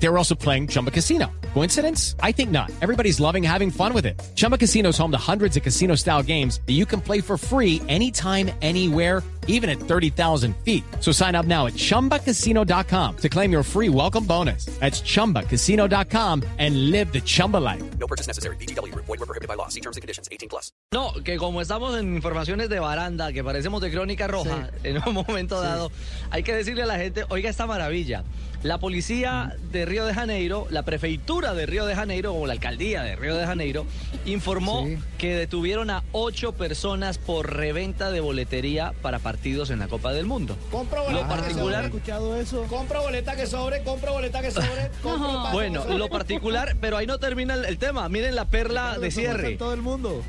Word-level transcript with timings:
They 0.00 0.08
were 0.08 0.16
also 0.16 0.34
playing 0.34 0.68
Chumba 0.68 0.90
Casino. 0.90 1.30
Coincidence? 1.54 2.14
I 2.22 2.32
think 2.32 2.50
not. 2.50 2.70
Everybody's 2.80 3.18
loving 3.20 3.42
having 3.42 3.70
fun 3.70 3.92
with 3.92 4.06
it. 4.06 4.20
Chumba 4.36 4.56
Casino 4.56 4.90
is 4.90 4.98
home 4.98 5.10
to 5.10 5.18
hundreds 5.18 5.56
of 5.56 5.62
casino 5.62 5.96
style 5.96 6.22
games 6.22 6.60
that 6.66 6.74
you 6.74 6.86
can 6.86 7.00
play 7.00 7.20
for 7.20 7.36
free 7.36 7.82
anytime, 7.88 8.50
anywhere, 8.62 9.22
even 9.48 9.68
at 9.68 9.80
30,000 9.80 10.54
feet. 10.58 10.84
So 11.00 11.10
sign 11.10 11.34
up 11.34 11.46
now 11.46 11.66
at 11.66 11.72
chumbacasino.com 11.72 13.16
to 13.16 13.28
claim 13.28 13.50
your 13.50 13.62
free 13.64 13.88
welcome 13.88 14.24
bonus. 14.24 14.66
That's 14.78 15.00
chumbacasino.com 15.00 16.44
and 16.58 16.90
live 16.90 17.12
the 17.12 17.20
Chumba 17.20 17.56
life. 17.56 17.82
No 17.98 18.06
purchase 18.06 18.28
necessary. 18.28 18.56
BGW. 18.56 18.94
Void 18.94 19.08
were 19.08 19.26
prohibited 19.26 19.48
by 19.48 19.54
law. 19.54 19.68
See 19.68 19.80
terms 19.80 19.96
and 19.96 20.02
conditions. 20.02 20.28
18 20.30 20.48
plus. 20.48 20.70
No, 20.92 21.12
que 21.24 21.38
como 21.38 21.60
estamos 21.60 21.98
en 21.98 22.14
informaciones 22.14 22.68
de 22.68 22.78
baranda, 22.78 23.32
que 23.32 23.42
parecemos 23.42 23.80
de 23.80 23.90
crónica 23.90 24.26
roja, 24.26 24.70
en 24.84 25.02
un 25.06 25.14
momento 25.14 25.60
dado, 25.60 25.90
hay 26.30 26.42
que 26.42 26.54
decirle 26.54 26.84
a 26.84 26.86
la 26.86 26.98
gente, 26.98 27.24
oiga 27.30 27.50
esta 27.50 27.66
maravilla. 27.66 28.24
La 28.64 28.78
policía 28.78 29.56
de 29.70 29.86
Río 29.86 30.04
de 30.04 30.12
Janeiro, 30.14 30.66
la 30.70 30.82
prefeitura 30.82 31.54
de 31.54 31.64
Río 31.64 31.86
de 31.86 31.94
Janeiro, 31.94 32.34
o 32.34 32.44
la 32.44 32.54
alcaldía 32.54 33.04
de 33.04 33.14
Río 33.14 33.36
de 33.36 33.46
Janeiro, 33.46 33.86
informó 34.26 34.84
que 35.16 35.36
detuvieron 35.36 35.90
a 35.90 36.02
ocho 36.10 36.52
personas 36.52 37.18
por 37.18 37.54
reventa 37.54 38.10
de 38.10 38.20
boletería 38.20 38.94
para 39.00 39.20
partidos 39.20 39.70
en 39.70 39.78
la 39.78 39.86
Copa 39.86 40.12
del 40.12 40.26
Mundo. 40.26 40.56
Compra 40.72 41.02
boleta 41.02 41.36
Lo 41.36 41.42
que 41.44 41.54
sobre. 41.54 41.84
escuchado 41.84 42.36
eso? 42.36 42.64
Compra 42.64 42.98
boleta 42.98 43.36
que 43.36 43.46
sobre, 43.46 43.84
compra 43.84 44.10
boleta 44.10 44.42
que 44.42 44.50
sobre. 44.50 44.90
bueno, 45.52 45.82
que 45.82 45.86
sobre. 45.86 45.98
lo 45.98 46.08
particular, 46.08 46.76
pero 46.80 46.96
ahí 46.96 47.06
no 47.06 47.18
termina 47.18 47.54
el, 47.54 47.64
el 47.64 47.78
tema. 47.78 48.08
Miren 48.08 48.34
la 48.34 48.46
perla 48.46 48.98
de 48.98 49.12
cierre. 49.12 49.56
todo 49.56 49.72
el 49.72 49.82
mundo. 49.82 50.24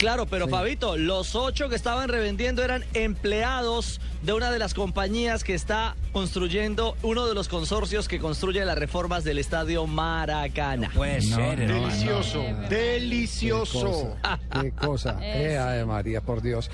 Claro, 0.00 0.24
pero 0.24 0.48
Fabito, 0.48 0.96
los 0.96 1.34
ocho 1.34 1.68
que 1.68 1.76
estaban 1.76 2.08
revendiendo 2.08 2.64
eran 2.64 2.86
empleados 2.94 4.00
de 4.22 4.32
una 4.32 4.50
de 4.50 4.58
las 4.58 4.72
compañías 4.72 5.44
que 5.44 5.52
está 5.52 5.94
construyendo 6.12 6.96
uno 7.02 7.26
de 7.26 7.34
los 7.34 7.48
consorcios 7.48 8.08
que 8.08 8.18
construye 8.18 8.64
las 8.64 8.78
reformas 8.78 9.24
del 9.24 9.36
estadio 9.36 9.86
Maracana. 9.86 10.90
Delicioso, 10.94 12.42
delicioso. 12.70 14.16
Qué 14.58 14.72
cosa, 14.72 15.18
qué 15.20 15.58
Ave 15.58 15.84
María, 15.84 16.22
por 16.22 16.40
Dios. 16.40 16.70